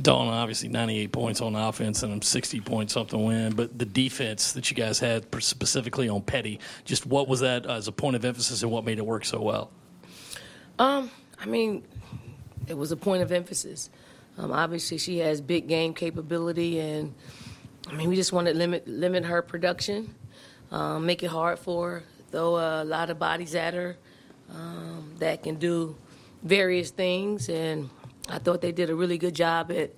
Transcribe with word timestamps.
Dawn, 0.00 0.28
obviously 0.28 0.68
98 0.68 1.12
points 1.12 1.40
on 1.40 1.56
offense 1.56 2.02
and 2.02 2.22
a 2.22 2.24
60 2.24 2.60
point 2.60 2.90
something 2.90 3.24
win, 3.24 3.54
but 3.54 3.78
the 3.78 3.84
defense 3.84 4.52
that 4.52 4.70
you 4.70 4.76
guys 4.76 4.98
had 4.98 5.26
specifically 5.42 6.08
on 6.08 6.22
Petty, 6.22 6.60
just 6.84 7.04
what 7.04 7.28
was 7.28 7.40
that 7.40 7.66
as 7.66 7.88
a 7.88 7.92
point 7.92 8.14
of 8.14 8.24
emphasis 8.24 8.62
and 8.62 8.70
what 8.70 8.84
made 8.84 8.98
it 8.98 9.06
work 9.06 9.24
so 9.24 9.40
well? 9.40 9.70
Um, 10.78 11.10
I 11.40 11.46
mean, 11.46 11.82
it 12.68 12.76
was 12.76 12.92
a 12.92 12.96
point 12.96 13.22
of 13.22 13.32
emphasis. 13.32 13.90
Um, 14.36 14.52
obviously, 14.52 14.98
she 14.98 15.18
has 15.18 15.40
big 15.40 15.66
game 15.66 15.94
capability, 15.94 16.78
and 16.78 17.12
I 17.88 17.94
mean, 17.94 18.08
we 18.08 18.14
just 18.14 18.32
want 18.32 18.46
to 18.46 18.54
limit 18.54 18.86
limit 18.86 19.24
her 19.24 19.42
production, 19.42 20.14
um, 20.70 21.06
make 21.06 21.24
it 21.24 21.28
hard 21.28 21.58
for 21.58 21.90
her, 21.90 22.02
throw 22.30 22.56
a 22.56 22.84
lot 22.84 23.10
of 23.10 23.18
bodies 23.18 23.56
at 23.56 23.74
her 23.74 23.96
um, 24.54 25.14
that 25.18 25.42
can 25.42 25.56
do 25.56 25.96
various 26.44 26.90
things, 26.90 27.48
and 27.48 27.90
I 28.28 28.38
thought 28.38 28.60
they 28.60 28.72
did 28.72 28.90
a 28.90 28.94
really 28.94 29.18
good 29.18 29.34
job 29.34 29.72
at 29.72 29.90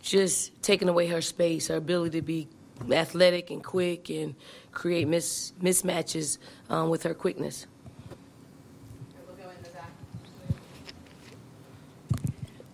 just 0.00 0.62
taking 0.62 0.88
away 0.88 1.08
her 1.08 1.20
space, 1.20 1.68
her 1.68 1.76
ability 1.76 2.18
to 2.18 2.22
be 2.22 2.48
athletic 2.90 3.50
and 3.50 3.62
quick 3.62 4.10
and 4.10 4.34
create 4.72 5.08
mis- 5.08 5.52
mismatches 5.60 6.38
um, 6.70 6.88
with 6.88 7.02
her 7.02 7.14
quickness. 7.14 7.66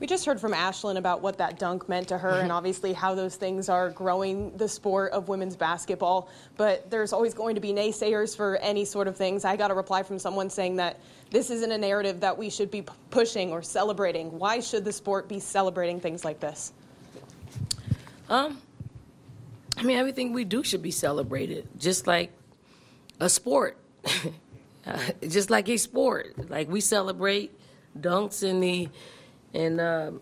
We 0.03 0.09
just 0.09 0.27
heard 0.27 0.41
from 0.41 0.53
Ashlyn 0.53 0.97
about 0.97 1.23
what 1.23 1.39
that 1.39 1.61
dunk 1.61 1.89
meant 1.89 2.09
to 2.09 2.19
her 2.19 2.31
and 2.31 2.49
mm-hmm. 2.49 2.51
obviously 2.51 2.93
how 2.93 3.15
those 3.15 3.37
things 3.37 3.69
are 3.69 3.89
growing 3.89 4.51
the 4.57 4.67
sport 4.67 5.13
of 5.13 5.29
women's 5.29 5.55
basketball. 5.55 6.29
But 6.57 6.91
there's 6.91 7.13
always 7.13 7.35
going 7.35 7.55
to 7.55 7.61
be 7.61 7.73
naysayers 7.73 8.37
for 8.37 8.57
any 8.57 8.85
sort 8.85 9.07
of 9.07 9.17
things. 9.17 9.45
I 9.45 9.55
got 9.55 9.71
a 9.71 9.75
reply 9.75 10.03
from 10.03 10.19
someone 10.19 10.51
saying 10.51 10.75
that 10.75 10.99
this 11.31 11.51
isn't 11.51 11.71
a 11.71 11.79
narrative 11.79 12.19
that 12.19 12.37
we 12.37 12.51
should 12.51 12.69
be 12.69 12.85
pushing 13.11 13.53
or 13.53 13.63
celebrating. 13.63 14.37
Why 14.37 14.59
should 14.59 14.85
the 14.85 14.93
sport 14.93 15.29
be 15.29 15.39
celebrating 15.39 16.01
things 16.01 16.25
like 16.25 16.41
this? 16.41 16.73
Um, 18.29 18.61
I 19.77 19.85
mean, 19.85 19.99
everything 19.99 20.33
we 20.33 20.45
do 20.45 20.65
should 20.65 20.83
be 20.83 20.91
celebrated, 20.91 21.69
just 21.79 22.09
like 22.09 22.33
a 23.21 23.29
sport. 23.29 23.79
uh, 24.85 24.99
just 25.29 25.49
like 25.49 25.69
a 25.69 25.77
sport. 25.77 26.51
Like 26.51 26.69
we 26.69 26.81
celebrate 26.81 27.57
dunks 27.97 28.43
in 28.43 28.59
the 28.59 28.89
in 29.53 29.81
uh, 29.81 30.13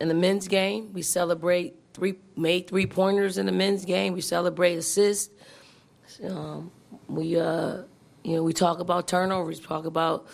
in 0.00 0.08
the 0.08 0.14
men's 0.14 0.48
game. 0.48 0.92
We 0.92 1.02
celebrate 1.02 1.74
three 1.94 2.16
made 2.36 2.68
three 2.68 2.86
pointers 2.86 3.38
in 3.38 3.46
the 3.46 3.52
men's 3.52 3.84
game. 3.84 4.12
We 4.12 4.20
celebrate 4.20 4.76
assists. 4.76 5.32
Um, 6.24 6.70
we 7.08 7.38
uh, 7.38 7.82
you 8.22 8.36
know 8.36 8.42
we 8.42 8.52
talk 8.52 8.78
about 8.78 9.08
turnovers. 9.08 9.60
Talk 9.60 9.86
about 9.86 10.26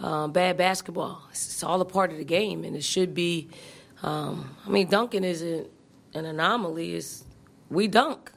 uh, 0.00 0.28
bad 0.28 0.56
basketball. 0.56 1.22
It's, 1.30 1.62
all 1.62 1.80
a 1.80 1.84
part 1.84 2.12
of 2.12 2.18
the 2.18 2.24
game, 2.24 2.64
and 2.64 2.76
it 2.76 2.84
should 2.84 3.14
be. 3.14 3.48
Um, 4.02 4.56
I 4.64 4.70
mean, 4.70 4.88
dunking 4.88 5.24
isn't 5.24 5.68
an 6.14 6.24
anomaly. 6.24 6.94
It's 6.94 7.24
we 7.68 7.88
dunk. 7.88 8.32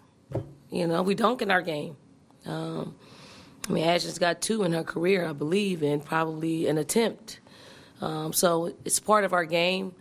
You 0.70 0.88
know, 0.88 1.02
we 1.04 1.16
dunk 1.16 1.42
in 1.42 1.52
our 1.52 1.62
game. 1.62 1.98
Um, 2.46 2.96
I 3.68 3.72
mean, 3.72 3.84
Ashley's 3.84 4.18
got 4.18 4.42
two 4.42 4.64
in 4.64 4.74
her 4.74 4.84
career, 4.84 5.28
I 5.28 5.34
believe, 5.34 5.84
and 5.84 6.04
probably 6.04 6.68
an 6.68 6.78
attempt. 6.78 7.41
Um, 8.02 8.34
so 8.34 8.74
it's 8.84 9.00
part 9.00 9.24
of 9.24 9.34
our 9.34 9.46
game. 9.46 9.94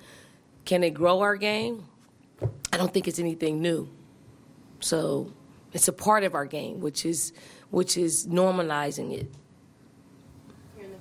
Can 0.65 0.83
it 0.83 0.91
grow 0.91 1.21
our 1.21 1.37
game? 1.37 1.87
I 2.73 2.77
don't 2.77 2.93
think 2.93 3.07
it's 3.07 3.19
anything 3.19 3.61
new. 3.61 3.89
So 4.81 5.33
it's 5.73 5.89
a 5.89 5.93
part 5.93 6.25
of 6.25 6.35
our 6.35 6.47
game, 6.47 6.81
which 6.81 7.05
is 7.05 7.33
which 7.71 7.97
is 7.97 8.27
normalizing 8.27 9.13
it. 9.13 9.31
Here 10.77 10.87
in 10.87 10.93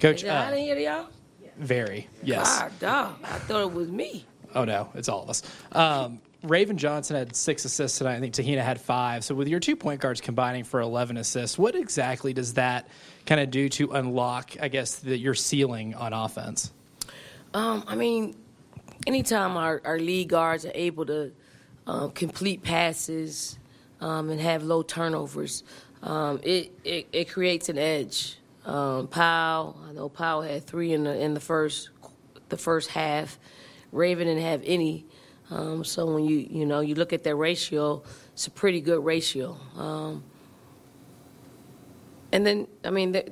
Coach, 0.00 0.24
uh, 0.24 0.32
I 0.32 0.50
didn't 0.50 0.64
hear 0.64 0.78
y'all. 0.78 1.06
Very, 1.58 2.08
yes. 2.22 2.58
God, 2.58 2.78
dog, 2.78 3.16
I 3.22 3.38
thought 3.40 3.60
it 3.60 3.72
was 3.72 3.90
me. 3.90 4.24
Oh 4.54 4.64
no, 4.64 4.88
it's 4.94 5.08
all 5.10 5.22
of 5.22 5.28
us. 5.28 5.42
Um, 5.72 6.20
Raven 6.42 6.78
Johnson 6.78 7.16
had 7.16 7.36
six 7.36 7.64
assists 7.64 7.98
tonight. 7.98 8.16
I 8.16 8.20
think 8.20 8.34
Te-Hina 8.34 8.62
had 8.62 8.80
five. 8.80 9.24
So 9.24 9.34
with 9.34 9.48
your 9.48 9.60
two 9.60 9.76
point 9.76 10.00
guards 10.00 10.20
combining 10.20 10.64
for 10.64 10.80
11 10.80 11.16
assists, 11.16 11.58
what 11.58 11.74
exactly 11.74 12.32
does 12.32 12.54
that 12.54 12.88
kind 13.26 13.40
of 13.40 13.50
do 13.50 13.68
to 13.70 13.92
unlock, 13.92 14.56
I 14.60 14.68
guess, 14.68 14.96
the, 14.96 15.16
your 15.16 15.34
ceiling 15.34 15.94
on 15.94 16.12
offense? 16.12 16.72
Um, 17.52 17.84
I 17.86 17.94
mean, 17.94 18.36
anytime 19.06 19.56
our, 19.56 19.82
our 19.84 19.98
lead 19.98 20.28
guards 20.28 20.64
are 20.64 20.72
able 20.74 21.04
to 21.06 21.32
um, 21.86 22.10
complete 22.12 22.62
passes 22.62 23.58
um, 24.00 24.30
and 24.30 24.40
have 24.40 24.62
low 24.62 24.82
turnovers, 24.82 25.62
um, 26.02 26.40
it, 26.42 26.72
it, 26.84 27.08
it 27.12 27.30
creates 27.30 27.68
an 27.68 27.76
edge. 27.76 28.38
Um, 28.64 29.08
Paopao, 29.08 29.76
I 29.88 29.92
know 29.92 30.08
Paopao 30.08 30.48
had 30.48 30.64
three 30.64 30.92
in 30.92 31.04
the 31.04 31.18
in 31.18 31.34
the 31.34 31.40
first 31.40 31.90
the 32.50 32.56
first 32.56 32.90
half. 32.90 33.38
Raven 33.90 34.26
didn't 34.26 34.42
have 34.42 34.62
any. 34.64 35.06
Um, 35.50 35.84
so 35.84 36.06
when 36.06 36.24
you 36.24 36.46
you 36.50 36.66
know 36.66 36.80
you 36.80 36.94
look 36.94 37.12
at 37.12 37.24
that 37.24 37.34
ratio, 37.34 38.02
it's 38.32 38.46
a 38.46 38.50
pretty 38.50 38.80
good 38.80 39.04
ratio. 39.04 39.56
Um, 39.76 40.22
and 42.32 42.46
then 42.46 42.68
I 42.84 42.90
mean 42.90 43.12
they, 43.12 43.28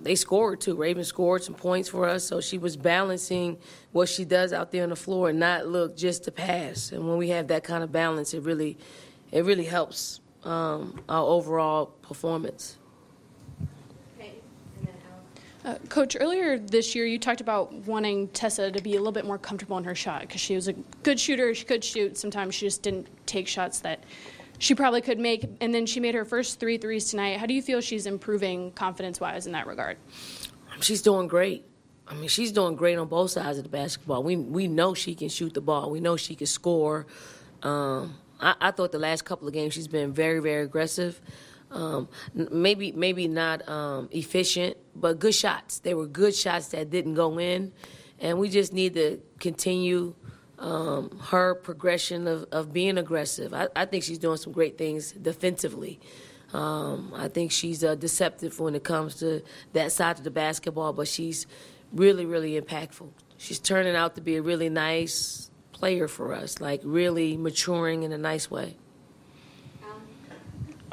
they, 0.00 0.14
scored 0.14 0.60
too. 0.60 0.74
Raven 0.74 1.04
scored 1.04 1.42
some 1.42 1.54
points 1.54 1.88
for 1.88 2.08
us, 2.08 2.24
so 2.24 2.40
she 2.40 2.56
was 2.56 2.76
balancing 2.76 3.58
what 3.92 4.08
she 4.08 4.24
does 4.24 4.52
out 4.52 4.72
there 4.72 4.82
on 4.82 4.88
the 4.88 4.96
floor 4.96 5.28
and 5.28 5.38
not 5.38 5.66
look 5.66 5.96
just 5.96 6.24
to 6.24 6.32
pass. 6.32 6.92
And 6.92 7.06
when 7.06 7.18
we 7.18 7.28
have 7.28 7.48
that 7.48 7.64
kind 7.64 7.84
of 7.84 7.92
balance, 7.92 8.32
it 8.32 8.42
really 8.42 8.78
it 9.30 9.44
really 9.44 9.64
helps 9.66 10.20
um, 10.44 11.00
our 11.08 11.24
overall 11.24 11.86
performance. 11.86 12.78
Uh, 15.68 15.76
Coach, 15.90 16.16
earlier 16.18 16.58
this 16.58 16.94
year 16.94 17.04
you 17.04 17.18
talked 17.18 17.42
about 17.42 17.74
wanting 17.86 18.28
Tessa 18.28 18.70
to 18.70 18.82
be 18.82 18.94
a 18.94 18.96
little 18.96 19.12
bit 19.12 19.26
more 19.26 19.36
comfortable 19.36 19.76
in 19.76 19.84
her 19.84 19.94
shot 19.94 20.22
because 20.22 20.40
she 20.40 20.54
was 20.54 20.66
a 20.66 20.72
good 21.02 21.20
shooter. 21.20 21.54
She 21.54 21.66
could 21.66 21.84
shoot. 21.84 22.16
Sometimes 22.16 22.54
she 22.54 22.64
just 22.64 22.82
didn't 22.82 23.06
take 23.26 23.46
shots 23.46 23.80
that 23.80 24.02
she 24.58 24.74
probably 24.74 25.02
could 25.02 25.18
make. 25.18 25.44
And 25.60 25.74
then 25.74 25.84
she 25.84 26.00
made 26.00 26.14
her 26.14 26.24
first 26.24 26.58
three 26.58 26.78
threes 26.78 27.10
tonight. 27.10 27.36
How 27.36 27.44
do 27.44 27.52
you 27.52 27.60
feel 27.60 27.82
she's 27.82 28.06
improving 28.06 28.72
confidence 28.72 29.20
wise 29.20 29.46
in 29.46 29.52
that 29.52 29.66
regard? 29.66 29.98
She's 30.80 31.02
doing 31.02 31.28
great. 31.28 31.66
I 32.06 32.14
mean, 32.14 32.28
she's 32.28 32.50
doing 32.50 32.74
great 32.74 32.96
on 32.96 33.06
both 33.08 33.32
sides 33.32 33.58
of 33.58 33.64
the 33.64 33.70
basketball. 33.70 34.22
We 34.22 34.36
we 34.36 34.68
know 34.68 34.94
she 34.94 35.14
can 35.14 35.28
shoot 35.28 35.52
the 35.52 35.60
ball. 35.60 35.90
We 35.90 36.00
know 36.00 36.16
she 36.16 36.34
can 36.34 36.46
score. 36.46 37.06
Um, 37.62 38.14
I, 38.40 38.54
I, 38.58 38.70
thought 38.70 38.92
the 38.92 38.98
last 38.98 39.26
couple 39.26 39.46
of 39.46 39.52
games 39.52 39.74
she's 39.74 39.88
been 39.88 40.14
very 40.14 40.40
very 40.40 40.62
aggressive. 40.62 41.20
Um, 41.70 42.08
maybe 42.34 42.92
maybe 42.92 43.28
not 43.28 43.68
um, 43.68 44.08
efficient, 44.10 44.76
but 44.96 45.18
good 45.18 45.34
shots. 45.34 45.80
They 45.80 45.94
were 45.94 46.06
good 46.06 46.34
shots 46.34 46.68
that 46.68 46.90
didn't 46.90 47.14
go 47.14 47.38
in, 47.38 47.72
and 48.18 48.38
we 48.38 48.48
just 48.48 48.72
need 48.72 48.94
to 48.94 49.20
continue 49.38 50.14
um, 50.58 51.10
her 51.26 51.54
progression 51.54 52.26
of, 52.26 52.46
of 52.50 52.72
being 52.72 52.98
aggressive. 52.98 53.52
I, 53.54 53.68
I, 53.76 53.84
think 53.84 54.02
she's 54.02 54.18
doing 54.18 54.38
some 54.38 54.52
great 54.52 54.76
things 54.76 55.12
defensively. 55.12 56.00
Um, 56.52 57.12
I 57.14 57.28
think 57.28 57.52
she's 57.52 57.84
uh, 57.84 57.94
deceptive 57.94 58.58
when 58.58 58.74
it 58.74 58.82
comes 58.82 59.16
to 59.16 59.42
that 59.74 59.92
side 59.92 60.18
of 60.18 60.24
the 60.24 60.30
basketball, 60.30 60.92
but 60.92 61.06
she's 61.06 61.46
really 61.92 62.24
really 62.24 62.58
impactful. 62.60 63.10
She's 63.36 63.58
turning 63.58 63.94
out 63.94 64.14
to 64.16 64.20
be 64.20 64.36
a 64.36 64.42
really 64.42 64.70
nice 64.70 65.50
player 65.72 66.08
for 66.08 66.32
us, 66.32 66.60
like 66.60 66.80
really 66.82 67.36
maturing 67.36 68.02
in 68.02 68.12
a 68.12 68.18
nice 68.18 68.50
way 68.50 68.78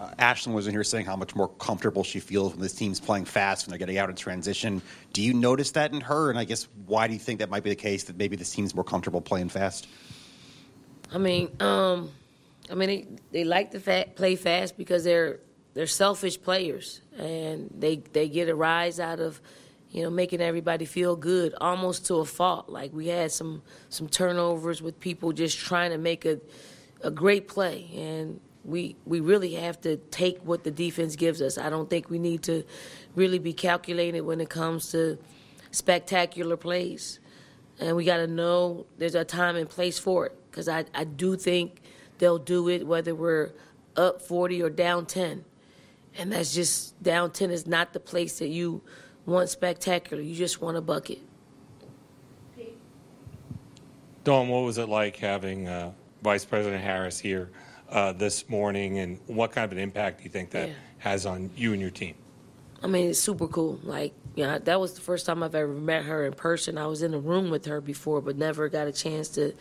uh, 0.06 0.16
Ashlyn 0.20 0.54
was 0.54 0.68
in 0.68 0.74
here 0.74 0.84
saying 0.84 1.06
how 1.06 1.16
much 1.16 1.36
more 1.36 1.48
comfortable 1.48 2.04
she 2.04 2.20
feels 2.20 2.54
when 2.54 2.62
this 2.62 2.74
team's 2.74 3.00
playing 3.00 3.26
fast 3.26 3.66
when 3.66 3.72
they're 3.72 3.80
getting 3.80 3.98
out 3.98 4.10
in 4.10 4.16
transition. 4.16 4.82
Do 5.14 5.22
you 5.22 5.34
notice 5.34 5.72
that 5.72 5.94
in 5.94 6.02
her? 6.02 6.30
And 6.30 6.40
I 6.40 6.44
guess 6.44 6.68
why 6.86 7.08
do 7.08 7.14
you 7.14 7.20
think 7.20 7.40
that 7.40 7.50
might 7.50 7.64
be 7.64 7.70
the 7.70 7.76
case 7.76 8.06
that 8.06 8.18
maybe 8.18 8.36
this 8.36 8.52
team's 8.52 8.76
more 8.76 8.84
comfortable 8.84 9.22
playing 9.22 9.50
fast? 9.50 9.88
I 11.12 11.18
mean, 11.18 11.56
um, 11.60 12.12
I 12.70 12.76
mean 12.76 12.90
they, 12.90 13.08
they 13.32 13.44
like 13.44 13.72
to 13.72 13.80
fa- 13.80 14.08
play 14.16 14.36
fast 14.36 14.78
because 14.78 15.04
they're 15.04 15.40
they're 15.74 15.88
selfish 15.88 16.42
players 16.42 17.02
and 17.18 17.70
they 17.78 17.98
they 18.14 18.30
get 18.30 18.50
a 18.50 18.56
rise 18.56 19.00
out 19.00 19.20
of 19.20 19.42
you 19.92 20.04
know 20.04 20.10
making 20.10 20.42
everybody 20.42 20.86
feel 20.86 21.16
good 21.16 21.54
almost 21.60 22.06
to 22.08 22.16
a 22.16 22.26
fault. 22.26 22.70
Like 22.70 22.94
we 22.94 23.08
had 23.08 23.32
some 23.32 23.62
some 23.90 24.10
turnovers 24.10 24.82
with 24.82 25.00
people 25.00 25.32
just 25.32 25.58
trying 25.58 25.92
to 25.92 25.98
make 25.98 26.26
a 26.26 26.40
a 27.02 27.12
great 27.12 27.48
play 27.48 27.90
and 27.96 28.40
we 28.66 28.96
we 29.06 29.20
really 29.20 29.54
have 29.54 29.80
to 29.82 29.98
take 29.98 30.40
what 30.40 30.64
the 30.64 30.72
defense 30.72 31.16
gives 31.16 31.42
us. 31.42 31.58
I 31.58 31.70
don't 31.70 31.90
think 31.90 32.10
we 32.10 32.20
need 32.20 32.44
to 32.44 32.64
really 33.16 33.40
be 33.40 33.54
calculated 33.54 34.22
when 34.22 34.42
it 34.42 34.50
comes 34.50 34.92
to 34.92 35.18
spectacular 35.72 36.58
plays, 36.58 37.20
and 37.80 37.96
we 37.96 38.06
got 38.06 38.18
to 38.18 38.28
know 38.28 38.86
there's 38.98 39.16
a 39.16 39.24
time 39.24 39.56
and 39.56 39.70
place 39.70 40.00
for 40.00 40.26
it. 40.26 40.38
Because 40.50 40.68
I 40.68 40.86
I 40.94 41.04
do 41.04 41.36
think 41.36 41.82
they'll 42.18 42.40
do 42.40 42.70
it 42.70 42.88
whether 42.88 43.14
we're 43.14 43.52
up 43.96 44.22
40 44.22 44.62
or 44.64 44.70
down 44.70 45.06
10, 45.06 45.46
and 46.18 46.32
that's 46.32 46.54
just 46.54 47.02
down 47.04 47.32
10 47.32 47.52
is 47.52 47.68
not 47.68 47.94
the 47.94 48.00
place 48.00 48.40
that 48.40 48.50
you 48.50 48.82
want 49.26 49.50
spectacular. 49.50 50.22
You 50.22 50.36
just 50.36 50.62
want 50.62 50.76
a 50.76 50.82
bucket. 50.82 51.20
Dawn, 54.24 54.50
what 54.50 54.64
was 54.64 54.80
it 54.80 54.90
like 54.90 55.18
having 55.18 55.68
uh, 55.68 55.92
Vice 56.24 56.44
President 56.46 56.84
Harris 56.84 57.20
here? 57.20 57.52
Uh, 57.90 58.14
this 58.14 58.50
morning, 58.50 59.00
and 59.00 59.20
what 59.28 59.52
kind 59.52 59.66
of 59.66 59.72
an 59.72 59.80
impact 59.80 60.20
do 60.20 60.24
you 60.26 60.30
think 60.30 60.52
that 60.52 60.70
yeah. 60.70 60.76
has 61.00 61.26
on 61.26 61.50
you 61.56 61.74
and 61.74 61.82
your 61.82 61.92
team? 61.92 62.16
I 62.84 62.88
mean, 62.88 63.10
it's 63.10 63.20
super 63.20 63.48
cool. 63.48 63.80
Like 63.84 64.14
yeah, 64.36 64.58
that 64.60 64.80
was 64.82 64.94
the 64.94 65.02
first 65.02 65.26
time 65.26 65.42
I've 65.42 65.56
ever 65.56 65.74
met 65.74 66.04
her 66.04 66.26
in 66.26 66.34
person. 66.34 66.78
I 66.78 66.88
was 66.88 67.02
in 67.02 67.14
a 67.14 67.20
room 67.20 67.50
with 67.50 67.66
her 67.66 67.80
before, 67.80 68.22
but 68.22 68.38
never 68.38 68.68
got 68.68 68.88
a 68.88 68.92
chance 68.92 69.30
to 69.30 69.54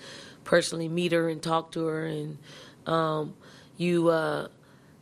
personally 0.43 0.88
meet 0.88 1.12
her 1.12 1.29
and 1.29 1.41
talk 1.41 1.71
to 1.73 1.87
her. 1.87 2.06
And 2.06 2.38
um, 2.87 3.35
you, 3.76 4.09
uh, 4.09 4.49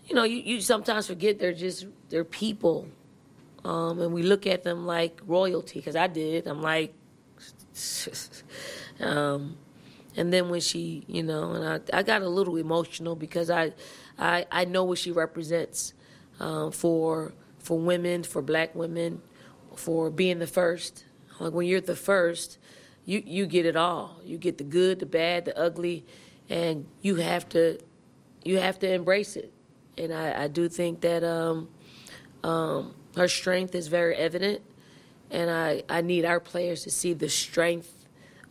you 0.07 0.15
know, 0.15 0.25
you, 0.25 0.37
you 0.37 0.61
sometimes 0.61 1.07
forget 1.07 1.39
they're 1.39 1.55
just 1.55 1.87
they're 2.11 2.23
people, 2.23 2.87
um, 3.65 3.99
and 4.01 4.13
we 4.13 4.23
look 4.23 4.47
at 4.47 4.63
them 4.63 4.87
like 4.87 5.21
royalty. 5.27 5.79
Because 5.79 5.97
I 5.97 6.07
did. 6.07 6.47
I'm 6.47 6.61
like, 6.61 6.93
um, 9.01 9.57
and 10.17 10.33
then 10.33 10.51
when 10.51 10.61
she, 10.61 11.05
you 11.07 11.23
know, 11.23 11.53
and 11.53 11.65
I, 11.93 11.99
I 11.99 12.03
got 12.03 12.23
a 12.23 12.29
little 12.29 12.57
emotional 12.57 13.17
because 13.17 13.51
I, 13.51 13.73
I, 14.19 14.47
I 14.51 14.65
know 14.65 14.85
what 14.85 14.99
she 14.99 15.11
represents 15.11 15.95
um, 16.41 16.73
for 16.73 17.33
for 17.59 17.79
women, 17.79 18.25
for 18.25 18.43
black 18.43 18.75
women, 18.75 19.23
for 19.77 20.11
being 20.11 20.39
the 20.39 20.47
first. 20.47 21.05
Like 21.39 21.53
when 21.53 21.67
you're 21.67 21.81
the 21.81 21.97
first, 21.97 22.59
you 23.05 23.23
you 23.25 23.47
get 23.47 23.67
it 23.67 23.77
all. 23.77 24.21
You 24.25 24.39
get 24.39 24.59
the 24.59 24.65
good, 24.65 24.99
the 24.99 25.07
bad, 25.07 25.47
the 25.47 25.59
ugly, 25.59 26.05
and 26.49 26.87
you 27.01 27.17
have 27.17 27.49
to 27.51 27.79
you 28.45 28.59
have 28.59 28.79
to 28.81 28.93
embrace 28.93 29.37
it. 29.37 29.53
And 29.97 30.13
I, 30.13 30.45
I 30.45 30.49
do 30.49 30.69
think 30.69 31.01
that 31.03 31.23
um, 31.23 31.69
um, 32.43 32.95
her 33.17 33.29
strength 33.29 33.75
is 33.75 33.89
very 33.89 34.17
evident, 34.17 34.63
and 35.31 35.51
I, 35.51 35.83
I 35.89 36.01
need 36.01 36.25
our 36.25 36.41
players 36.41 36.83
to 36.85 36.91
see 36.91 37.13
the 37.13 37.29
strength 37.29 38.02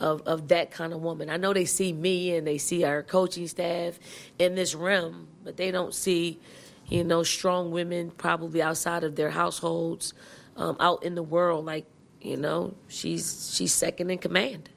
of, 0.01 0.23
of 0.23 0.47
that 0.47 0.71
kind 0.71 0.93
of 0.93 1.01
woman. 1.01 1.29
I 1.29 1.37
know 1.37 1.53
they 1.53 1.65
see 1.65 1.93
me 1.93 2.35
and 2.35 2.45
they 2.45 2.57
see 2.57 2.83
our 2.83 3.03
coaching 3.03 3.47
staff 3.47 3.99
in 4.39 4.55
this 4.55 4.73
realm, 4.73 5.27
but 5.43 5.57
they 5.57 5.69
don't 5.69 5.93
see, 5.93 6.39
you 6.87 7.03
know, 7.03 7.21
strong 7.21 7.71
women 7.71 8.09
probably 8.09 8.63
outside 8.63 9.03
of 9.03 9.15
their 9.15 9.29
households, 9.29 10.15
um, 10.57 10.75
out 10.79 11.03
in 11.03 11.13
the 11.13 11.23
world. 11.23 11.65
Like, 11.65 11.85
you 12.19 12.35
know, 12.35 12.73
she's 12.87 13.53
she's 13.55 13.73
second 13.73 14.09
in 14.09 14.17
command. 14.17 14.69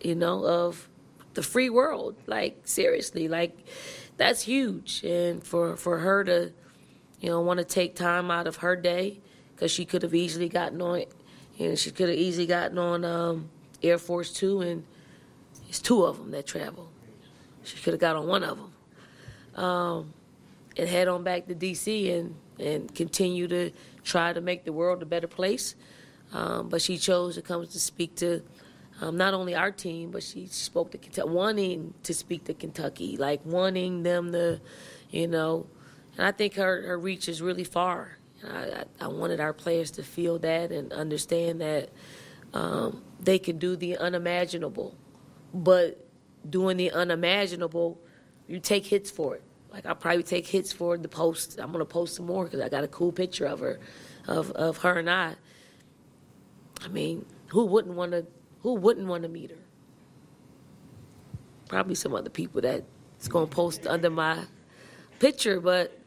You 0.00 0.16
know, 0.16 0.44
of 0.44 0.88
the 1.34 1.42
free 1.42 1.70
world. 1.70 2.16
Like 2.26 2.62
seriously, 2.64 3.28
like 3.28 3.56
that's 4.16 4.42
huge. 4.42 5.04
And 5.04 5.44
for 5.44 5.76
for 5.76 5.98
her 5.98 6.24
to, 6.24 6.52
you 7.20 7.30
know, 7.30 7.40
want 7.40 7.58
to 7.58 7.64
take 7.64 7.94
time 7.94 8.32
out 8.32 8.48
of 8.48 8.56
her 8.56 8.74
day 8.74 9.20
because 9.54 9.70
she 9.70 9.84
could 9.84 10.02
have 10.02 10.14
easily 10.14 10.48
gotten 10.48 10.82
on, 10.82 11.04
you 11.56 11.68
know, 11.68 11.74
she 11.76 11.92
could 11.92 12.08
have 12.08 12.18
easily 12.18 12.46
gotten 12.46 12.78
on. 12.78 13.04
Um, 13.04 13.50
Air 13.82 13.98
Force 13.98 14.32
Two, 14.32 14.60
and 14.60 14.84
it's 15.68 15.80
two 15.80 16.04
of 16.04 16.18
them 16.18 16.30
that 16.32 16.46
travel. 16.46 16.90
She 17.64 17.76
could 17.78 17.94
have 17.94 18.00
got 18.00 18.16
on 18.16 18.26
one 18.26 18.42
of 18.44 18.58
them, 18.58 19.64
um, 19.64 20.14
and 20.76 20.88
head 20.88 21.08
on 21.08 21.22
back 21.22 21.46
to 21.48 21.54
D.C. 21.54 22.10
and 22.12 22.34
and 22.58 22.94
continue 22.94 23.46
to 23.48 23.70
try 24.04 24.32
to 24.32 24.40
make 24.40 24.64
the 24.64 24.72
world 24.72 25.02
a 25.02 25.06
better 25.06 25.28
place. 25.28 25.74
Um, 26.32 26.68
but 26.68 26.82
she 26.82 26.98
chose 26.98 27.36
to 27.36 27.42
come 27.42 27.66
to 27.66 27.80
speak 27.80 28.16
to 28.16 28.42
um, 29.00 29.16
not 29.16 29.34
only 29.34 29.54
our 29.54 29.70
team, 29.70 30.10
but 30.10 30.22
she 30.22 30.46
spoke 30.46 30.90
to 30.90 30.98
Kentucky, 30.98 31.28
wanting 31.28 31.94
to 32.02 32.12
speak 32.12 32.44
to 32.44 32.54
Kentucky, 32.54 33.16
like 33.16 33.40
wanting 33.44 34.02
them 34.02 34.32
to, 34.32 34.60
you 35.10 35.28
know. 35.28 35.66
And 36.16 36.26
I 36.26 36.32
think 36.32 36.54
her, 36.54 36.82
her 36.82 36.98
reach 36.98 37.28
is 37.28 37.40
really 37.40 37.64
far. 37.64 38.18
I, 38.46 38.56
I, 38.58 38.84
I 39.02 39.08
wanted 39.08 39.40
our 39.40 39.52
players 39.52 39.90
to 39.92 40.02
feel 40.02 40.38
that 40.40 40.72
and 40.72 40.92
understand 40.92 41.60
that 41.60 41.90
um, 42.54 43.02
they 43.20 43.38
can 43.38 43.58
do 43.58 43.76
the 43.76 43.96
unimaginable. 43.98 44.96
But 45.52 46.06
doing 46.48 46.76
the 46.76 46.90
unimaginable, 46.90 48.00
you 48.46 48.60
take 48.60 48.86
hits 48.86 49.10
for 49.10 49.36
it. 49.36 49.42
Like 49.70 49.86
I'll 49.86 49.94
probably 49.94 50.22
take 50.22 50.46
hits 50.46 50.72
for 50.72 50.96
the 50.96 51.08
post. 51.08 51.58
I'm 51.58 51.72
gonna 51.72 51.84
post 51.84 52.16
some 52.16 52.26
more 52.26 52.44
because 52.44 52.60
I 52.60 52.68
got 52.68 52.84
a 52.84 52.88
cool 52.88 53.12
picture 53.12 53.44
of 53.44 53.60
her, 53.60 53.78
of 54.26 54.50
of 54.52 54.78
her 54.78 54.98
and 54.98 55.10
I. 55.10 55.34
I 56.82 56.88
mean, 56.88 57.26
who 57.48 57.66
wouldn't 57.66 57.94
want 57.94 58.12
to? 58.12 58.26
Who 58.62 58.74
wouldn't 58.74 59.06
want 59.06 59.22
to 59.24 59.28
meet 59.28 59.50
her? 59.50 59.56
Probably 61.68 61.94
some 61.94 62.14
other 62.14 62.30
people 62.30 62.62
that's 62.62 63.28
gonna 63.28 63.46
post 63.46 63.86
under 63.86 64.10
my 64.10 64.44
picture, 65.18 65.60
but 65.60 65.98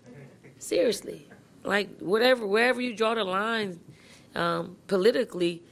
seriously, 0.58 1.28
like 1.64 2.00
whatever, 2.00 2.48
wherever 2.48 2.82
you 2.82 2.96
draw 2.96 3.14
the 3.14 3.24
line 3.24 3.80
um, 4.36 4.78
politically, 4.88 5.64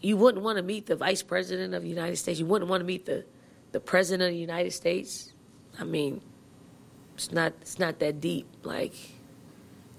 you 0.00 0.16
wouldn't 0.16 0.44
want 0.44 0.56
to 0.56 0.62
meet 0.62 0.86
the 0.86 0.96
vice 0.96 1.22
president 1.22 1.74
of 1.74 1.82
the 1.82 1.88
United 1.88 2.16
States. 2.16 2.38
You 2.38 2.46
wouldn't 2.46 2.70
want 2.70 2.80
to 2.80 2.84
meet 2.84 3.06
the, 3.06 3.24
the 3.72 3.80
president 3.80 4.28
of 4.28 4.34
the 4.34 4.40
United 4.40 4.72
States. 4.72 5.32
I 5.78 5.84
mean, 5.84 6.20
it's 7.14 7.32
not 7.32 7.54
it's 7.60 7.78
not 7.78 7.98
that 8.00 8.20
deep. 8.20 8.46
Like 8.62 8.94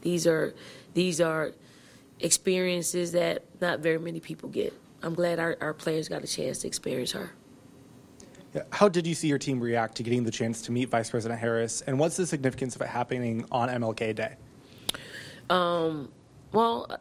these 0.01 0.27
are 0.27 0.53
these 0.93 1.19
are 1.19 1.53
experiences 2.19 3.11
that 3.11 3.43
not 3.61 3.79
very 3.79 3.99
many 3.99 4.19
people 4.19 4.49
get. 4.49 4.73
I'm 5.03 5.13
glad 5.13 5.39
our, 5.39 5.57
our 5.61 5.73
players 5.73 6.09
got 6.09 6.23
a 6.23 6.27
chance 6.27 6.59
to 6.59 6.67
experience 6.67 7.11
her. 7.11 7.31
How 8.71 8.89
did 8.89 9.05
you 9.05 9.13
see 9.13 9.27
your 9.27 9.37
team 9.37 9.59
react 9.59 9.95
to 9.97 10.03
getting 10.03 10.23
the 10.23 10.31
chance 10.31 10.61
to 10.63 10.71
meet 10.71 10.89
Vice 10.89 11.11
President 11.11 11.39
Harris, 11.39 11.81
and 11.81 11.99
what's 11.99 12.17
the 12.17 12.25
significance 12.25 12.75
of 12.75 12.81
it 12.81 12.87
happening 12.87 13.45
on 13.51 13.69
MLK 13.69 14.15
Day? 14.15 14.35
Um, 15.49 16.09
well, 16.51 16.99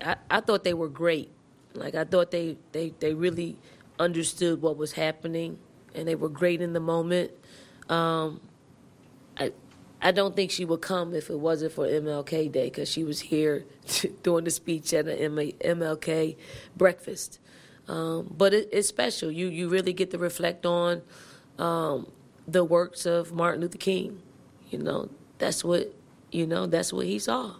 I, 0.00 0.16
I 0.30 0.40
thought 0.40 0.62
they 0.62 0.74
were 0.74 0.88
great. 0.88 1.33
Like 1.74 1.94
I 1.94 2.04
thought 2.04 2.30
they, 2.30 2.56
they, 2.72 2.94
they 3.00 3.14
really 3.14 3.56
understood 3.98 4.62
what 4.62 4.76
was 4.76 4.92
happening 4.92 5.58
and 5.94 6.08
they 6.08 6.14
were 6.14 6.28
great 6.28 6.60
in 6.60 6.72
the 6.72 6.80
moment. 6.80 7.30
Um, 7.88 8.40
I 9.36 9.52
I 10.04 10.10
don't 10.10 10.36
think 10.36 10.50
she 10.50 10.66
would 10.66 10.82
come 10.82 11.14
if 11.14 11.30
it 11.30 11.38
wasn't 11.38 11.72
for 11.72 11.86
MLK 11.86 12.52
Day 12.52 12.66
because 12.66 12.90
she 12.90 13.04
was 13.04 13.20
here 13.20 13.64
doing 14.22 14.44
the 14.44 14.50
speech 14.50 14.92
at 14.92 15.08
an 15.08 15.18
MLK 15.18 16.36
breakfast. 16.76 17.38
Um, 17.88 18.32
but 18.36 18.52
it, 18.52 18.68
it's 18.70 18.88
special. 18.88 19.30
You 19.30 19.48
you 19.48 19.68
really 19.68 19.94
get 19.94 20.10
to 20.10 20.18
reflect 20.18 20.66
on 20.66 21.02
um, 21.58 22.10
the 22.46 22.64
works 22.64 23.06
of 23.06 23.32
Martin 23.32 23.62
Luther 23.62 23.78
King. 23.78 24.20
You 24.70 24.78
know 24.78 25.08
that's 25.38 25.64
what 25.64 25.94
you 26.30 26.46
know 26.46 26.66
that's 26.66 26.92
what 26.92 27.06
he 27.06 27.18
saw, 27.18 27.54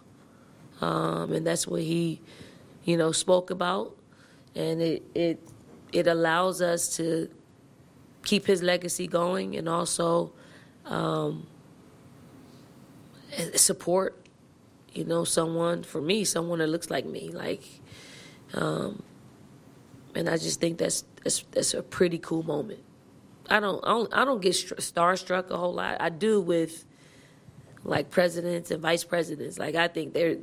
um, 0.81 1.31
and 1.31 1.47
that's 1.47 1.67
what 1.67 1.81
he 1.81 2.21
you 2.83 2.95
know 2.95 3.11
spoke 3.11 3.49
about 3.49 3.95
and 4.55 4.81
it 4.81 5.03
it 5.13 5.39
it 5.91 6.07
allows 6.07 6.61
us 6.61 6.95
to 6.97 7.29
keep 8.23 8.45
his 8.45 8.63
legacy 8.63 9.07
going 9.07 9.55
and 9.55 9.69
also 9.69 10.33
um, 10.85 11.47
support 13.55 14.15
you 14.93 15.03
know 15.03 15.23
someone 15.23 15.83
for 15.83 16.01
me 16.01 16.23
someone 16.23 16.59
that 16.59 16.67
looks 16.67 16.89
like 16.89 17.05
me 17.05 17.29
like 17.29 17.63
um, 18.53 19.03
and 20.15 20.29
I 20.29 20.37
just 20.37 20.59
think 20.59 20.77
that's 20.77 21.03
that's 21.23 21.43
that's 21.51 21.73
a 21.73 21.83
pretty 21.83 22.17
cool 22.17 22.43
moment. 22.43 22.79
I 23.49 23.59
don't 23.59 23.83
I 23.85 23.89
don't, 23.89 24.13
I 24.13 24.25
don't 24.25 24.41
get 24.41 24.53
starstruck 24.53 25.49
a 25.49 25.57
whole 25.57 25.73
lot. 25.73 25.97
I 25.99 26.09
do 26.09 26.41
with 26.41 26.85
like 27.83 28.09
presidents 28.09 28.71
and 28.71 28.81
vice 28.81 29.03
presidents. 29.03 29.59
Like 29.59 29.75
I 29.75 29.87
think 29.87 30.13
they're 30.13 30.37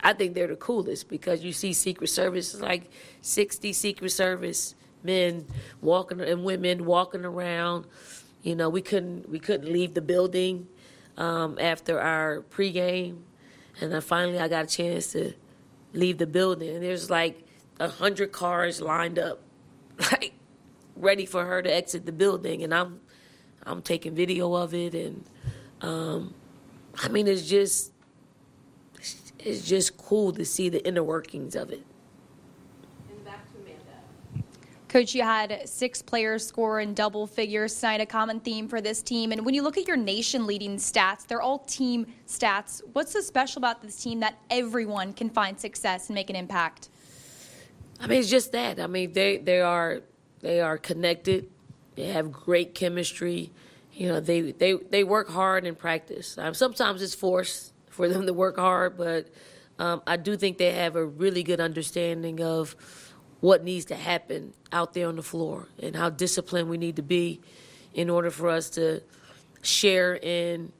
I 0.00 0.12
think 0.12 0.34
they're 0.34 0.46
the 0.46 0.56
coolest 0.56 1.08
because 1.08 1.42
you 1.42 1.52
see 1.52 1.72
Secret 1.72 2.08
Service 2.08 2.60
like 2.60 2.90
60 3.20 3.72
Secret 3.72 4.10
Service 4.10 4.74
men 5.02 5.46
walking 5.80 6.20
and 6.20 6.44
women 6.44 6.84
walking 6.84 7.24
around. 7.24 7.86
You 8.42 8.54
know, 8.54 8.68
we 8.68 8.82
couldn't 8.82 9.28
we 9.28 9.38
couldn't 9.38 9.72
leave 9.72 9.94
the 9.94 10.00
building 10.00 10.68
um, 11.16 11.58
after 11.60 12.00
our 12.00 12.42
pregame, 12.50 13.18
and 13.80 13.92
then 13.92 14.00
finally 14.00 14.38
I 14.38 14.48
got 14.48 14.64
a 14.64 14.68
chance 14.68 15.12
to 15.12 15.32
leave 15.92 16.18
the 16.18 16.26
building. 16.26 16.76
And 16.76 16.82
there's 16.82 17.10
like 17.10 17.44
a 17.80 17.88
hundred 17.88 18.32
cars 18.32 18.80
lined 18.80 19.18
up, 19.18 19.40
like 20.12 20.34
ready 20.96 21.26
for 21.26 21.44
her 21.44 21.62
to 21.62 21.72
exit 21.72 22.06
the 22.06 22.12
building, 22.12 22.62
and 22.62 22.72
I'm 22.72 23.00
I'm 23.64 23.82
taking 23.82 24.14
video 24.14 24.54
of 24.54 24.72
it, 24.74 24.94
and 24.94 25.24
um, 25.80 26.34
I 27.02 27.08
mean 27.08 27.26
it's 27.26 27.48
just 27.48 27.92
it's 29.38 29.62
just 29.62 29.96
cool 29.96 30.32
to 30.32 30.44
see 30.44 30.68
the 30.68 30.86
inner 30.86 31.02
workings 31.02 31.54
of 31.54 31.70
it. 31.70 31.84
Coach, 34.88 35.14
you 35.14 35.22
had 35.22 35.68
six 35.68 36.00
players 36.00 36.46
score 36.46 36.80
in 36.80 36.94
double 36.94 37.26
figures 37.26 37.78
tonight, 37.78 38.00
a 38.00 38.06
common 38.06 38.40
theme 38.40 38.68
for 38.68 38.80
this 38.80 39.02
team. 39.02 39.32
And 39.32 39.44
when 39.44 39.54
you 39.54 39.62
look 39.62 39.76
at 39.76 39.86
your 39.86 39.98
nation 39.98 40.46
leading 40.46 40.76
stats, 40.76 41.26
they're 41.26 41.42
all 41.42 41.58
team 41.58 42.06
stats. 42.26 42.80
What's 42.94 43.12
so 43.12 43.20
special 43.20 43.60
about 43.60 43.82
this 43.82 44.02
team 44.02 44.20
that 44.20 44.38
everyone 44.48 45.12
can 45.12 45.28
find 45.28 45.60
success 45.60 46.08
and 46.08 46.14
make 46.14 46.30
an 46.30 46.36
impact? 46.36 46.88
I 48.00 48.06
mean, 48.06 48.20
it's 48.20 48.30
just 48.30 48.52
that. 48.52 48.80
I 48.80 48.86
mean, 48.86 49.12
they, 49.12 49.36
they 49.36 49.60
are 49.60 50.00
they 50.40 50.60
are 50.60 50.78
connected. 50.78 51.50
They 51.94 52.06
have 52.06 52.32
great 52.32 52.74
chemistry. 52.74 53.50
You 53.92 54.08
know, 54.08 54.20
they 54.20 54.52
they, 54.52 54.72
they 54.72 55.04
work 55.04 55.28
hard 55.28 55.66
in 55.66 55.74
practice. 55.74 56.38
Um, 56.38 56.54
sometimes 56.54 57.02
it's 57.02 57.14
forced 57.14 57.74
for 57.98 58.08
them 58.08 58.26
to 58.26 58.32
work 58.32 58.56
hard, 58.56 58.96
but 58.96 59.26
um, 59.80 60.02
I 60.06 60.16
do 60.16 60.36
think 60.36 60.56
they 60.56 60.70
have 60.70 60.94
a 60.94 61.04
really 61.04 61.42
good 61.42 61.58
understanding 61.58 62.40
of 62.40 62.76
what 63.40 63.64
needs 63.64 63.86
to 63.86 63.96
happen 63.96 64.54
out 64.70 64.94
there 64.94 65.08
on 65.08 65.16
the 65.16 65.22
floor 65.22 65.66
and 65.82 65.96
how 65.96 66.08
disciplined 66.08 66.70
we 66.70 66.78
need 66.78 66.94
to 66.94 67.02
be 67.02 67.40
in 67.92 68.08
order 68.08 68.30
for 68.30 68.50
us 68.50 68.70
to 68.70 69.02
share 69.62 70.14
in 70.14 70.70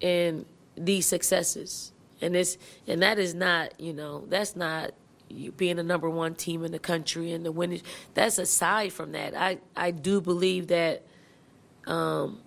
in 0.00 0.46
these 0.78 1.04
successes. 1.04 1.92
and 2.22 2.34
it's 2.34 2.56
and 2.86 3.02
that 3.02 3.18
is 3.18 3.34
not 3.34 3.78
you 3.78 3.92
know 3.92 4.24
that's 4.30 4.56
not 4.56 4.92
being 5.58 5.76
the 5.76 5.82
number 5.82 6.08
one 6.08 6.34
team 6.34 6.64
in 6.64 6.72
the 6.72 6.78
country 6.78 7.32
and 7.32 7.44
the 7.44 7.52
winning. 7.52 7.82
That's 8.14 8.38
aside 8.38 8.94
from 8.94 9.12
that. 9.12 9.36
I 9.36 9.58
I 9.76 9.90
do 9.90 10.22
believe 10.22 10.68
that 10.68 11.02
um, 11.86 12.40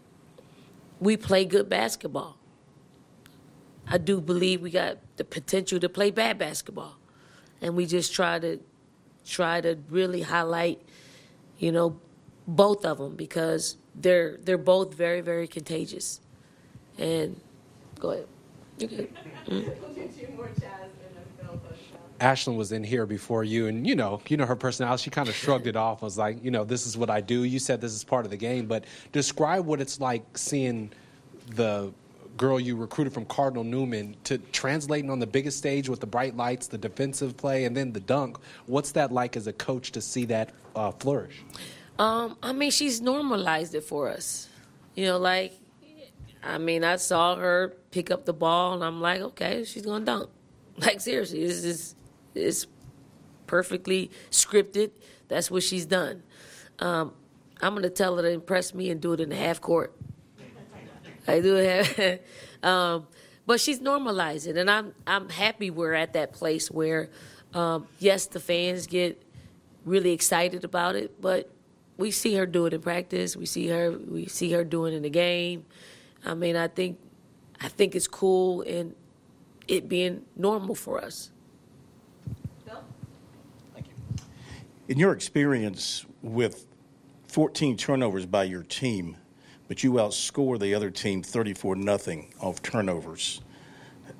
we 1.00 1.16
play 1.16 1.46
good 1.46 1.70
basketball. 1.70 2.39
I 3.90 3.98
do 3.98 4.22
believe 4.22 4.62
we 4.62 4.70
got 4.70 4.98
the 5.18 5.24
potential 5.24 5.80
to 5.80 5.90
play 5.90 6.12
bad 6.12 6.38
basketball, 6.38 6.98
and 7.62 7.76
we 7.76 7.86
just 7.86 8.14
try 8.14 8.38
to 8.40 8.60
try 9.26 9.62
to 9.62 9.78
really 9.90 10.22
highlight, 10.22 10.82
you 11.58 11.72
know, 11.72 12.00
both 12.48 12.86
of 12.86 13.00
them 13.00 13.16
because 13.16 13.78
they're 13.96 14.38
they're 14.44 14.58
both 14.58 14.94
very 14.94 15.22
very 15.22 15.48
contagious. 15.48 16.22
And 16.98 17.40
go 18.00 18.12
ahead. 18.12 18.28
Good. 18.78 19.10
Ashlyn 22.20 22.58
was 22.58 22.74
in 22.74 22.84
here 22.84 23.06
before 23.06 23.44
you, 23.44 23.68
and 23.68 23.88
you 23.88 23.96
know, 23.96 24.22
you 24.28 24.38
know 24.38 24.46
her 24.46 24.56
personality. 24.56 25.04
She 25.04 25.10
kind 25.10 25.30
of 25.30 25.36
shrugged 25.36 25.68
it 25.68 25.76
off. 25.76 26.04
I 26.04 26.06
was 26.06 26.18
like, 26.18 26.44
you 26.44 26.52
know, 26.52 26.66
this 26.66 26.86
is 26.86 26.98
what 26.98 27.10
I 27.10 27.22
do. 27.22 27.44
You 27.44 27.60
said 27.60 27.82
this 27.82 27.94
is 27.94 28.04
part 28.04 28.26
of 28.26 28.32
the 28.32 28.38
game, 28.38 28.68
but 28.68 28.84
describe 29.12 29.66
what 29.66 29.80
it's 29.80 30.00
like 30.00 30.38
seeing 30.38 30.92
the 31.56 31.94
girl 32.40 32.60
you 32.60 32.76
recruited 32.76 33.14
from 33.14 33.26
Cardinal 33.26 33.66
Newman 33.66 34.16
to 34.24 34.38
translating 34.38 35.12
on 35.12 35.20
the 35.20 35.28
biggest 35.28 35.58
stage 35.58 35.90
with 35.90 36.00
the 36.00 36.08
bright 36.08 36.36
lights, 36.36 36.68
the 36.68 36.78
defensive 36.78 37.38
play, 37.38 37.66
and 37.66 37.78
then 37.78 37.92
the 37.92 38.00
dunk. 38.00 38.38
What's 38.66 38.94
that 38.94 39.12
like 39.12 39.36
as 39.38 39.46
a 39.46 39.54
coach 39.54 39.92
to 39.92 40.02
see 40.02 40.26
that 40.26 40.52
uh, 40.76 40.92
flourish? 40.92 41.44
Um, 42.00 42.38
I 42.42 42.54
mean, 42.54 42.72
she's 42.72 43.02
normalized 43.02 43.76
it 43.76 43.84
for 43.84 44.10
us. 44.10 44.48
You 44.96 45.06
know, 45.06 45.18
like, 45.20 45.54
I 46.42 46.58
mean, 46.58 46.86
I 46.86 46.96
saw 46.96 47.36
her 47.36 47.76
pick 47.92 48.10
up 48.10 48.26
the 48.26 48.34
ball, 48.34 48.74
and 48.74 48.84
I'm 48.84 49.02
like, 49.02 49.20
okay, 49.22 49.66
she's 49.66 49.86
gonna 49.86 50.06
dunk. 50.06 50.30
Like 50.80 51.02
seriously, 51.02 51.46
this 51.46 51.66
is 51.66 51.96
it's 52.34 52.66
perfectly 53.48 54.12
scripted. 54.32 54.92
That's 55.28 55.52
what 55.52 55.62
she's 55.62 55.86
done. 55.86 56.24
Um, 56.80 57.12
I'm 57.62 57.76
gonna 57.76 57.90
tell 57.90 58.16
her 58.16 58.22
to 58.22 58.30
impress 58.30 58.74
me 58.74 58.90
and 58.90 59.02
do 59.02 59.12
it 59.12 59.20
in 59.20 59.28
the 59.28 59.36
half 59.36 59.60
court. 59.60 59.94
I 61.30 61.42
do 61.42 61.58
it, 61.58 62.26
um, 62.64 63.08
but 63.46 63.60
she's 63.60 63.80
normalizing, 63.80 64.50
it, 64.50 64.58
and 64.58 64.70
I'm 64.70 64.94
I'm 65.08 65.30
happy 65.30 65.70
we're 65.70 65.94
at 65.94 66.14
that 66.14 66.34
place 66.34 66.70
where, 66.70 67.10
um, 67.54 67.88
yes, 68.00 68.26
the 68.26 68.40
fans 68.40 68.88
get 68.88 69.22
really 69.86 70.12
excited 70.12 70.64
about 70.64 70.96
it, 70.96 71.22
but 71.22 71.50
we 71.98 72.12
see 72.12 72.36
her 72.36 72.46
do 72.46 72.66
it 72.66 72.74
in 72.74 72.82
practice. 72.82 73.36
We 73.36 73.46
see 73.46 73.68
her 73.68 73.92
we 73.92 74.26
see 74.28 74.52
her 74.54 74.64
doing 74.64 74.94
it 74.94 74.98
in 74.98 75.04
the 75.04 75.10
game. 75.10 75.66
I 76.26 76.34
mean, 76.34 76.56
I 76.56 76.68
think 76.68 76.98
I 77.62 77.68
think 77.68 77.96
it's 77.96 78.08
cool 78.08 78.62
and 78.62 78.96
it 79.68 79.90
being 79.90 80.26
normal 80.36 80.76
for 80.76 81.04
us. 81.04 81.32
In 84.88 84.98
your 84.98 85.12
experience 85.12 86.06
with 86.24 86.66
14 87.28 87.78
turnovers 87.78 88.26
by 88.26 88.46
your 88.46 88.64
team, 88.64 89.18
but 89.70 89.84
you 89.84 89.94
outscore 89.94 90.60
the 90.60 90.74
other 90.74 90.90
team 90.90 91.22
34 91.22 91.78
nothing 91.78 92.34
off 92.42 92.62
turnovers. 92.62 93.40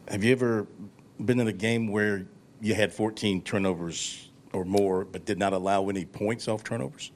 Have 0.08 0.24
you 0.24 0.32
ever 0.32 0.68
been 1.26 1.40
in 1.40 1.48
a 1.48 1.54
game 1.54 1.88
where 1.88 2.28
you 2.62 2.76
had 2.76 2.94
14 2.94 3.42
turnovers 3.42 4.30
or 4.54 4.64
more, 4.64 5.04
but 5.04 5.26
did 5.26 5.40
not 5.40 5.52
allow 5.52 5.90
any 5.90 6.06
points 6.06 6.48
off 6.48 6.64
turnovers? 6.64 7.12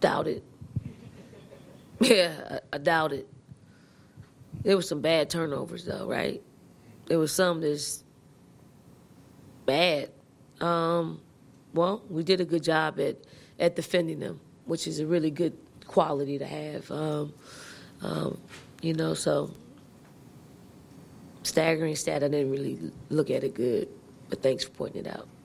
Doubt 0.00 0.28
it. 0.28 0.42
Yeah, 2.00 2.60
I, 2.72 2.76
I 2.76 2.78
doubt 2.78 3.12
it. 3.12 3.28
There 4.62 4.76
was 4.76 4.88
some 4.88 5.00
bad 5.00 5.28
turnovers 5.28 5.84
though, 5.84 6.06
right? 6.06 6.40
There 7.06 7.18
was 7.18 7.32
some 7.32 7.60
that's 7.60 8.04
bad. 9.66 10.10
Um, 10.60 11.20
well, 11.74 12.04
we 12.08 12.22
did 12.22 12.40
a 12.40 12.44
good 12.44 12.62
job 12.62 13.00
at 13.00 13.16
at 13.58 13.74
defending 13.74 14.20
them, 14.20 14.38
which 14.66 14.86
is 14.86 15.00
a 15.00 15.06
really 15.06 15.32
good 15.32 15.58
quality 15.88 16.38
to 16.38 16.46
have. 16.46 16.90
Um, 16.90 17.34
um, 18.02 18.40
you 18.80 18.94
know, 18.94 19.14
so 19.14 19.50
staggering 21.42 21.96
stat. 21.96 22.22
I 22.22 22.28
didn't 22.28 22.50
really 22.50 22.78
look 23.10 23.30
at 23.30 23.44
it 23.44 23.54
good, 23.54 23.88
but 24.28 24.42
thanks 24.42 24.64
for 24.64 24.70
pointing 24.70 25.06
it 25.06 25.08
out. 25.08 25.28